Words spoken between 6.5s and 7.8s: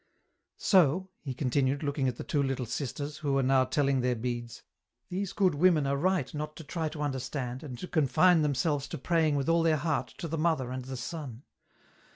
to try to understand, and